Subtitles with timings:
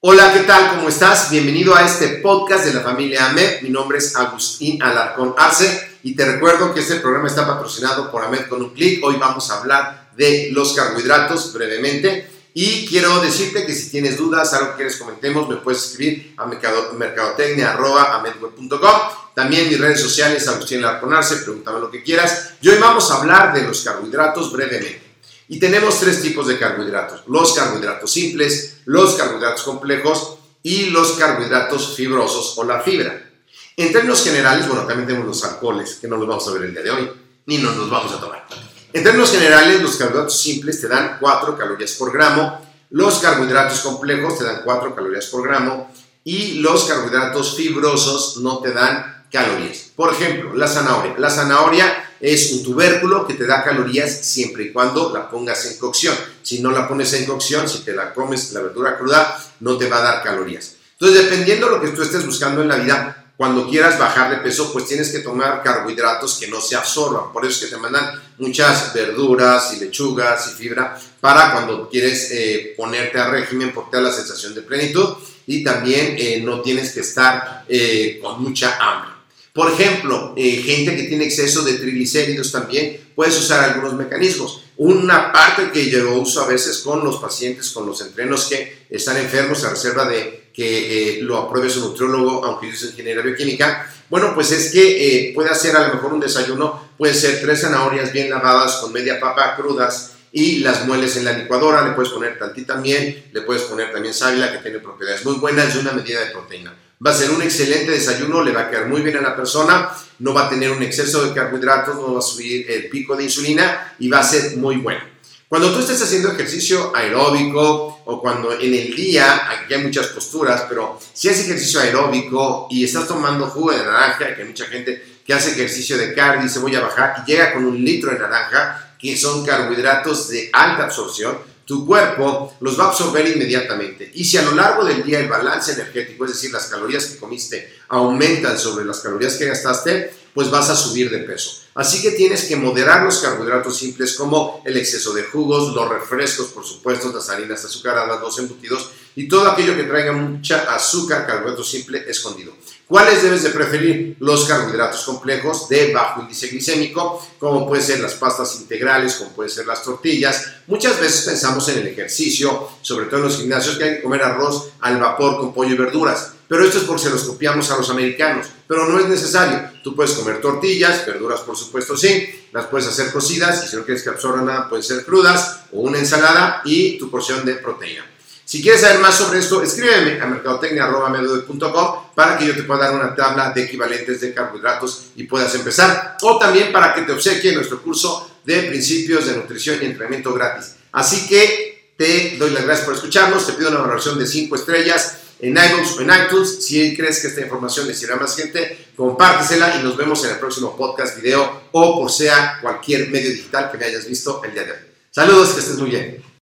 [0.00, 0.76] Hola, ¿qué tal?
[0.76, 1.28] ¿Cómo estás?
[1.28, 3.62] Bienvenido a este podcast de la familia AMED.
[3.62, 8.22] Mi nombre es Agustín Alarcón Arce y te recuerdo que este programa está patrocinado por
[8.22, 9.04] AMED con un clic.
[9.04, 14.54] Hoy vamos a hablar de los carbohidratos brevemente y quiero decirte que si tienes dudas,
[14.54, 19.00] algo que quieres comentemos, me puedes escribir a mercadotecnia.amedweb.com.
[19.34, 22.50] También mis redes sociales, Agustín Alarcón Arce, pregúntame lo que quieras.
[22.60, 25.07] Y hoy vamos a hablar de los carbohidratos brevemente.
[25.48, 31.96] Y tenemos tres tipos de carbohidratos, los carbohidratos simples, los carbohidratos complejos y los carbohidratos
[31.96, 33.30] fibrosos o la fibra.
[33.76, 36.72] En términos generales, bueno, también tenemos los alcoholes, que no los vamos a ver el
[36.72, 37.10] día de hoy,
[37.46, 38.46] ni nos los vamos a tomar.
[38.92, 42.60] En términos generales, los carbohidratos simples te dan 4 calorías por gramo,
[42.90, 45.90] los carbohidratos complejos te dan 4 calorías por gramo
[46.24, 49.92] y los carbohidratos fibrosos no te dan calorías.
[49.94, 51.14] Por ejemplo, la zanahoria.
[51.18, 55.78] La zanahoria es un tubérculo que te da calorías siempre y cuando la pongas en
[55.78, 56.14] cocción.
[56.42, 59.88] Si no la pones en cocción, si te la comes la verdura cruda, no te
[59.88, 60.76] va a dar calorías.
[60.92, 64.38] Entonces, dependiendo de lo que tú estés buscando en la vida, cuando quieras bajar de
[64.38, 67.32] peso, pues tienes que tomar carbohidratos que no se absorban.
[67.32, 72.32] Por eso es que te mandan muchas verduras y lechugas y fibra para cuando quieres
[72.32, 75.14] eh, ponerte a régimen porque te da la sensación de plenitud
[75.46, 79.17] y también eh, no tienes que estar eh, con mucha hambre.
[79.52, 84.64] Por ejemplo, gente que tiene exceso de triglicéridos también, puedes usar algunos mecanismos.
[84.76, 89.16] Una parte que yo uso a veces con los pacientes, con los entrenos que están
[89.16, 94.34] enfermos, a reserva de que lo apruebe su nutriólogo, aunque yo soy ingeniero bioquímica, bueno,
[94.34, 98.30] pues es que puede hacer a lo mejor un desayuno, puede ser tres zanahorias bien
[98.30, 102.76] lavadas con media papa crudas y las mueles en la licuadora, le puedes poner tantita
[102.76, 106.32] miel, le puedes poner también sábila que tiene propiedades muy buenas y una medida de
[106.32, 106.74] proteína.
[107.04, 109.90] Va a ser un excelente desayuno, le va a quedar muy bien a la persona,
[110.18, 113.24] no va a tener un exceso de carbohidratos, no va a subir el pico de
[113.24, 115.00] insulina y va a ser muy bueno.
[115.48, 120.66] Cuando tú estés haciendo ejercicio aeróbico o cuando en el día, aquí hay muchas posturas,
[120.68, 125.20] pero si haces ejercicio aeróbico y estás tomando jugo de naranja, que hay mucha gente
[125.24, 128.10] que hace ejercicio de cardio y dice voy a bajar y llega con un litro
[128.10, 131.38] de naranja, que son carbohidratos de alta absorción,
[131.68, 134.10] tu cuerpo los va a absorber inmediatamente.
[134.14, 137.18] Y si a lo largo del día el balance energético, es decir, las calorías que
[137.18, 141.62] comiste, aumentan sobre las calorías que gastaste, pues vas a subir de peso.
[141.74, 146.46] Así que tienes que moderar los carbohidratos simples como el exceso de jugos, los refrescos,
[146.50, 151.64] por supuesto, las harinas azucaradas, los embutidos y todo aquello que traiga mucha azúcar, carbohidrato
[151.64, 152.52] simple escondido.
[152.86, 154.16] ¿Cuáles debes de preferir?
[154.20, 159.50] Los carbohidratos complejos de bajo índice glicémico, como pueden ser las pastas integrales, como pueden
[159.50, 160.46] ser las tortillas.
[160.68, 164.22] Muchas veces pensamos en el ejercicio, sobre todo en los gimnasios, que hay que comer
[164.22, 166.34] arroz al vapor con pollo y verduras.
[166.48, 168.46] Pero esto es porque se los copiamos a los americanos.
[168.66, 169.70] Pero no es necesario.
[169.84, 173.84] Tú puedes comer tortillas, verduras por supuesto sí, las puedes hacer cocidas y si no
[173.84, 178.06] quieres que absorban nada, pueden ser crudas o una ensalada y tu porción de proteína.
[178.48, 182.94] Si quieres saber más sobre esto, escríbeme a mercadotecnia.com para que yo te pueda dar
[182.94, 186.16] una tabla de equivalentes de carbohidratos y puedas empezar.
[186.22, 190.76] O también para que te obsequie nuestro curso de principios de nutrición y entrenamiento gratis.
[190.92, 195.18] Así que te doy las gracias por escucharnos, te pido una valoración de 5 estrellas
[195.40, 196.64] en iVoox o en iTunes.
[196.64, 200.32] Si crees que esta información le sirve a más gente, compártesela y nos vemos en
[200.32, 204.52] el próximo podcast, video o por sea cualquier medio digital que me hayas visto el
[204.52, 204.78] día de hoy.
[205.10, 206.27] Saludos, que estés muy bien.